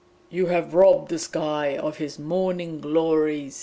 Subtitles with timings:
[0.31, 3.59] 'You have robbed the sky of his morning glories!'